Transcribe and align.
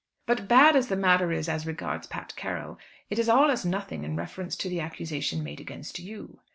"But 0.25 0.47
bad 0.47 0.75
as 0.75 0.87
the 0.87 0.95
matter 0.95 1.31
is 1.31 1.47
as 1.47 1.67
regards 1.67 2.07
Pat 2.07 2.33
Carroll, 2.35 2.79
it 3.11 3.19
is 3.19 3.29
all 3.29 3.51
as 3.51 3.63
nothing 3.63 4.03
in 4.03 4.15
reference 4.15 4.55
to 4.55 4.67
the 4.67 4.79
accusation 4.81 5.43
made 5.43 5.59
against 5.59 5.99
you." 5.99 6.39